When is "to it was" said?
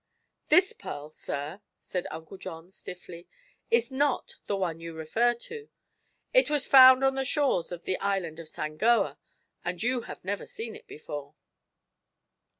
5.35-6.65